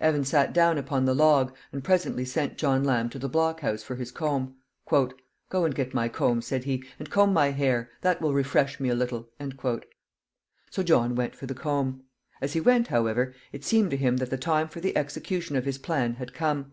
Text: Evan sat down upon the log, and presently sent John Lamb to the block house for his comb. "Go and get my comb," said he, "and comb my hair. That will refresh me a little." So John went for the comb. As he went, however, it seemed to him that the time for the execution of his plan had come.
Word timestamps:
Evan 0.00 0.24
sat 0.24 0.54
down 0.54 0.78
upon 0.78 1.04
the 1.04 1.12
log, 1.14 1.54
and 1.72 1.84
presently 1.84 2.24
sent 2.24 2.56
John 2.56 2.84
Lamb 2.84 3.10
to 3.10 3.18
the 3.18 3.28
block 3.28 3.60
house 3.60 3.82
for 3.82 3.96
his 3.96 4.10
comb. 4.10 4.54
"Go 4.90 5.10
and 5.52 5.74
get 5.74 5.92
my 5.92 6.08
comb," 6.08 6.40
said 6.40 6.64
he, 6.64 6.82
"and 6.98 7.10
comb 7.10 7.34
my 7.34 7.50
hair. 7.50 7.90
That 8.00 8.22
will 8.22 8.32
refresh 8.32 8.80
me 8.80 8.88
a 8.88 8.94
little." 8.94 9.28
So 10.70 10.82
John 10.82 11.14
went 11.14 11.36
for 11.36 11.44
the 11.44 11.52
comb. 11.52 12.04
As 12.40 12.54
he 12.54 12.62
went, 12.62 12.86
however, 12.86 13.34
it 13.52 13.62
seemed 13.62 13.90
to 13.90 13.98
him 13.98 14.16
that 14.16 14.30
the 14.30 14.38
time 14.38 14.68
for 14.68 14.80
the 14.80 14.96
execution 14.96 15.54
of 15.54 15.66
his 15.66 15.76
plan 15.76 16.14
had 16.14 16.32
come. 16.32 16.72